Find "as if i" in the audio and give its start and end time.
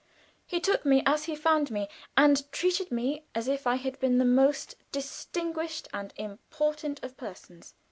3.35-3.75